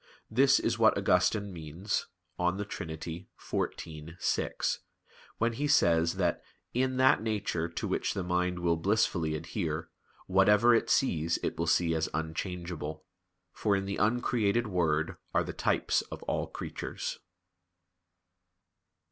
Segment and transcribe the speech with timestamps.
[0.31, 2.07] This is what Augustine means
[2.39, 2.89] (De Trin.
[2.97, 4.79] xiv, 6),
[5.37, 6.41] when he says that
[6.73, 9.89] "in that nature to which the mind will blissfully adhere,
[10.25, 13.03] whatever it sees it will see as unchangeable";
[13.51, 17.19] for in the Uncreated Word are the types of all creatures.